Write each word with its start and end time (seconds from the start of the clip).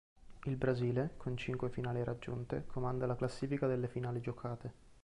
Il 0.45 0.55
Brasile, 0.55 1.11
con 1.17 1.37
cinque 1.37 1.69
finali 1.69 2.03
raggiunte, 2.03 2.63
comanda 2.65 3.05
la 3.05 3.15
classifica 3.15 3.67
delle 3.67 3.87
finali 3.87 4.19
giocate. 4.19 4.73